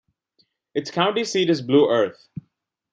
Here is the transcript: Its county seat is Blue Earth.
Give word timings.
Its 0.73 0.89
county 0.89 1.23
seat 1.23 1.47
is 1.47 1.61
Blue 1.61 1.87
Earth. 1.87 2.27